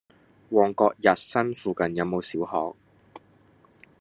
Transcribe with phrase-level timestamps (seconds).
[0.49, 2.75] 旺角逸新附近有無小學？